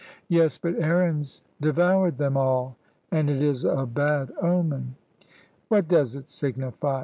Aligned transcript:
"Yes, 0.29 0.57
but 0.57 0.73
Aaron's 0.79 1.43
devoured 1.61 2.17
them 2.17 2.35
all, 2.35 2.75
and 3.11 3.29
it 3.29 3.39
is 3.39 3.65
a 3.65 3.85
bad 3.85 4.31
omen." 4.41 4.95
"What 5.67 5.87
does 5.87 6.15
it 6.15 6.27
signify? 6.27 6.99